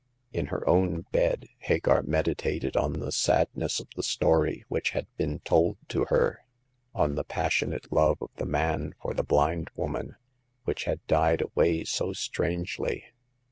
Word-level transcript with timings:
In 0.33 0.47
her 0.47 0.67
own 0.67 1.01
bed, 1.11 1.45
Hagar 1.59 2.01
med 2.01 2.25
itated 2.25 2.75
on 2.75 2.93
the 2.93 3.11
sadness 3.11 3.79
of 3.79 3.87
the 3.95 4.01
story 4.01 4.65
which 4.67 4.89
had 4.97 5.05
been 5.15 5.41
told 5.41 5.77
to 5.89 6.05
her, 6.05 6.39
on 6.95 7.13
the 7.13 7.23
passionate 7.23 7.93
love 7.93 8.17
of 8.19 8.31
the 8.37 8.47
man 8.47 8.95
for 8.99 9.13
the 9.13 9.21
blind 9.21 9.69
woman, 9.75 10.15
which 10.63 10.85
had 10.85 11.05
died 11.05 11.41
away 11.43 11.83
so 11.83 12.13
strangely. 12.13 13.09